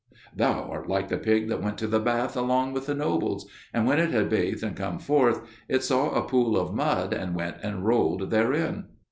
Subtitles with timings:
[0.35, 3.85] '""Thou art like the pig that went to the bath along with the nobles; and
[3.85, 7.57] when it had bathed and come forth, it saw a pool of mud, and went
[7.61, 8.85] and rolled therein."